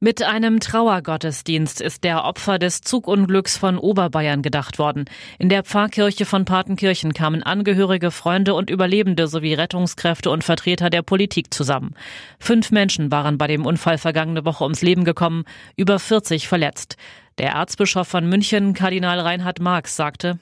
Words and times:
Mit 0.00 0.22
einem 0.22 0.60
Trauergottesdienst 0.60 1.80
ist 1.80 2.04
der 2.04 2.22
Opfer 2.22 2.60
des 2.60 2.82
Zugunglücks 2.82 3.56
von 3.56 3.78
Oberbayern 3.78 4.42
gedacht 4.42 4.78
worden. 4.78 5.06
In 5.40 5.48
der 5.48 5.64
Pfarrkirche 5.64 6.24
von 6.24 6.44
Patenkirchen 6.44 7.14
kamen 7.14 7.42
Angehörige, 7.42 8.12
Freunde 8.12 8.54
und 8.54 8.70
Überlebende 8.70 9.26
sowie 9.26 9.54
Rettungskräfte 9.54 10.30
und 10.30 10.44
Vertreter 10.44 10.88
der 10.88 11.02
Politik 11.02 11.52
zusammen. 11.52 11.96
Fünf 12.38 12.70
Menschen 12.70 13.10
waren 13.10 13.38
bei 13.38 13.48
dem 13.48 13.66
Unfall 13.66 13.98
vergangene 13.98 14.44
Woche 14.44 14.62
ums 14.62 14.82
Leben 14.82 15.02
gekommen, 15.02 15.42
über 15.74 15.98
40 15.98 16.46
verletzt. 16.46 16.96
Der 17.38 17.54
Erzbischof 17.54 18.06
von 18.06 18.28
München, 18.28 18.74
Kardinal 18.74 19.18
Reinhard 19.18 19.58
Marx, 19.58 19.96
sagte, 19.96 20.38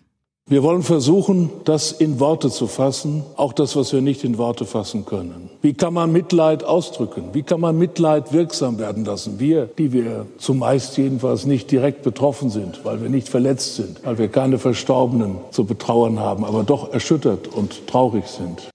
wir 0.48 0.62
wollen 0.62 0.84
versuchen, 0.84 1.50
das 1.64 1.90
in 1.90 2.20
Worte 2.20 2.50
zu 2.50 2.68
fassen, 2.68 3.24
auch 3.34 3.52
das, 3.52 3.74
was 3.74 3.92
wir 3.92 4.00
nicht 4.00 4.22
in 4.22 4.38
Worte 4.38 4.64
fassen 4.64 5.04
können. 5.04 5.50
Wie 5.60 5.74
kann 5.74 5.92
man 5.92 6.12
Mitleid 6.12 6.62
ausdrücken? 6.62 7.30
Wie 7.32 7.42
kann 7.42 7.60
man 7.60 7.76
Mitleid 7.76 8.32
wirksam 8.32 8.78
werden 8.78 9.04
lassen? 9.04 9.40
Wir, 9.40 9.66
die 9.66 9.92
wir 9.92 10.26
zumeist 10.38 10.96
jedenfalls 10.98 11.46
nicht 11.46 11.72
direkt 11.72 12.04
betroffen 12.04 12.50
sind, 12.50 12.84
weil 12.84 13.02
wir 13.02 13.08
nicht 13.08 13.28
verletzt 13.28 13.74
sind, 13.74 14.04
weil 14.04 14.18
wir 14.18 14.28
keine 14.28 14.60
Verstorbenen 14.60 15.38
zu 15.50 15.64
betrauern 15.64 16.20
haben, 16.20 16.44
aber 16.44 16.62
doch 16.62 16.92
erschüttert 16.92 17.48
und 17.48 17.88
traurig 17.88 18.28
sind. 18.28 18.70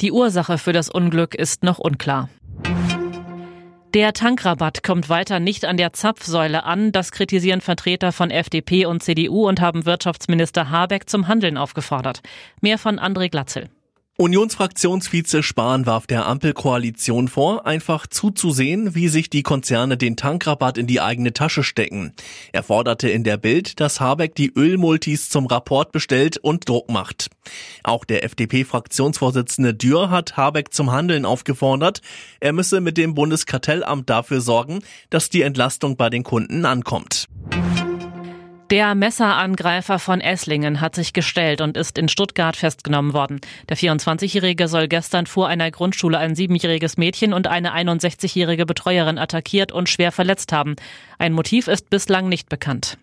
Die 0.00 0.10
Ursache 0.10 0.56
für 0.56 0.72
das 0.72 0.88
Unglück 0.88 1.34
ist 1.34 1.64
noch 1.64 1.80
unklar. 1.80 2.30
Der 3.94 4.14
Tankrabatt 4.14 4.82
kommt 4.82 5.10
weiter 5.10 5.38
nicht 5.38 5.66
an 5.66 5.76
der 5.76 5.92
Zapfsäule 5.92 6.64
an. 6.64 6.92
Das 6.92 7.12
kritisieren 7.12 7.60
Vertreter 7.60 8.10
von 8.10 8.30
FDP 8.30 8.86
und 8.86 9.02
CDU 9.02 9.46
und 9.46 9.60
haben 9.60 9.84
Wirtschaftsminister 9.84 10.70
Habeck 10.70 11.10
zum 11.10 11.28
Handeln 11.28 11.58
aufgefordert. 11.58 12.22
Mehr 12.62 12.78
von 12.78 12.98
André 12.98 13.28
Glatzel. 13.28 13.68
Unionsfraktionsvize 14.22 15.42
Spahn 15.42 15.84
warf 15.84 16.06
der 16.06 16.26
Ampelkoalition 16.26 17.26
vor, 17.26 17.66
einfach 17.66 18.06
zuzusehen, 18.06 18.94
wie 18.94 19.08
sich 19.08 19.30
die 19.30 19.42
Konzerne 19.42 19.96
den 19.96 20.16
Tankrabatt 20.16 20.78
in 20.78 20.86
die 20.86 21.00
eigene 21.00 21.32
Tasche 21.32 21.64
stecken. 21.64 22.12
Er 22.52 22.62
forderte 22.62 23.08
in 23.08 23.24
der 23.24 23.36
Bild, 23.36 23.80
dass 23.80 23.98
Habeck 23.98 24.36
die 24.36 24.52
Ölmultis 24.54 25.28
zum 25.28 25.46
Rapport 25.46 25.90
bestellt 25.90 26.38
und 26.38 26.68
Druck 26.68 26.88
macht. 26.88 27.30
Auch 27.82 28.04
der 28.04 28.22
FDP-Fraktionsvorsitzende 28.22 29.74
Dürr 29.74 30.10
hat 30.10 30.36
Habeck 30.36 30.72
zum 30.72 30.92
Handeln 30.92 31.24
aufgefordert. 31.24 32.00
Er 32.38 32.52
müsse 32.52 32.80
mit 32.80 32.98
dem 32.98 33.16
Bundeskartellamt 33.16 34.08
dafür 34.08 34.40
sorgen, 34.40 34.84
dass 35.10 35.30
die 35.30 35.42
Entlastung 35.42 35.96
bei 35.96 36.10
den 36.10 36.22
Kunden 36.22 36.64
ankommt. 36.64 37.26
Der 38.72 38.94
Messerangreifer 38.94 39.98
von 39.98 40.22
Esslingen 40.22 40.80
hat 40.80 40.94
sich 40.94 41.12
gestellt 41.12 41.60
und 41.60 41.76
ist 41.76 41.98
in 41.98 42.08
Stuttgart 42.08 42.56
festgenommen 42.56 43.12
worden. 43.12 43.42
Der 43.68 43.76
24-Jährige 43.76 44.66
soll 44.66 44.88
gestern 44.88 45.26
vor 45.26 45.46
einer 45.46 45.70
Grundschule 45.70 46.16
ein 46.16 46.34
siebenjähriges 46.34 46.96
Mädchen 46.96 47.34
und 47.34 47.48
eine 47.48 47.74
61-jährige 47.74 48.64
Betreuerin 48.64 49.18
attackiert 49.18 49.72
und 49.72 49.90
schwer 49.90 50.10
verletzt 50.10 50.52
haben. 50.52 50.76
Ein 51.18 51.34
Motiv 51.34 51.68
ist 51.68 51.90
bislang 51.90 52.30
nicht 52.30 52.48
bekannt. 52.48 52.96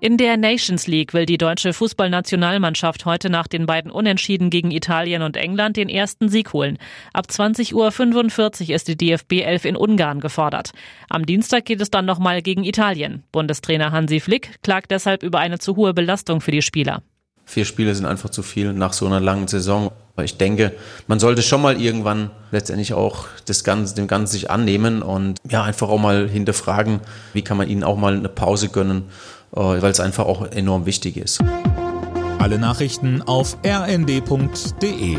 In 0.00 0.16
der 0.16 0.36
Nations 0.36 0.86
League 0.86 1.12
will 1.12 1.26
die 1.26 1.38
deutsche 1.38 1.72
Fußballnationalmannschaft 1.72 3.04
heute 3.04 3.30
nach 3.30 3.48
den 3.48 3.66
beiden 3.66 3.90
Unentschieden 3.90 4.48
gegen 4.48 4.70
Italien 4.70 5.22
und 5.22 5.36
England 5.36 5.76
den 5.76 5.88
ersten 5.88 6.28
Sieg 6.28 6.52
holen. 6.52 6.78
Ab 7.12 7.26
20.45 7.28 8.68
Uhr 8.68 8.74
ist 8.76 8.86
die 8.86 8.96
DFB 8.96 9.40
11 9.42 9.64
in 9.64 9.76
Ungarn 9.76 10.20
gefordert. 10.20 10.70
Am 11.08 11.26
Dienstag 11.26 11.64
geht 11.64 11.80
es 11.80 11.90
dann 11.90 12.04
nochmal 12.04 12.42
gegen 12.42 12.62
Italien. 12.62 13.24
Bundestrainer 13.32 13.90
Hansi 13.90 14.20
Flick 14.20 14.62
klagt 14.62 14.92
deshalb 14.92 15.24
über 15.24 15.40
eine 15.40 15.58
zu 15.58 15.74
hohe 15.74 15.94
Belastung 15.94 16.40
für 16.40 16.52
die 16.52 16.62
Spieler. 16.62 17.02
Vier 17.44 17.64
Spiele 17.64 17.92
sind 17.92 18.06
einfach 18.06 18.30
zu 18.30 18.44
viel 18.44 18.72
nach 18.74 18.92
so 18.92 19.04
einer 19.06 19.20
langen 19.20 19.48
Saison. 19.48 19.90
Aber 20.14 20.24
ich 20.24 20.36
denke, 20.36 20.74
man 21.06 21.18
sollte 21.18 21.42
schon 21.42 21.62
mal 21.62 21.80
irgendwann 21.80 22.30
letztendlich 22.50 22.92
auch 22.92 23.26
das 23.46 23.64
Ganze, 23.64 23.94
dem 23.94 24.06
Ganzen 24.06 24.32
sich 24.32 24.50
annehmen 24.50 25.02
und 25.02 25.38
ja, 25.48 25.62
einfach 25.62 25.88
auch 25.88 25.98
mal 25.98 26.28
hinterfragen, 26.28 27.00
wie 27.32 27.42
kann 27.42 27.56
man 27.56 27.68
ihnen 27.68 27.84
auch 27.84 27.96
mal 27.96 28.16
eine 28.16 28.28
Pause 28.28 28.68
gönnen 28.68 29.04
weil 29.50 29.90
es 29.90 30.00
einfach 30.00 30.26
auch 30.26 30.46
enorm 30.50 30.86
wichtig 30.86 31.16
ist. 31.16 31.42
Alle 32.38 32.58
Nachrichten 32.58 33.22
auf 33.22 33.56
rnd.de 33.66 35.18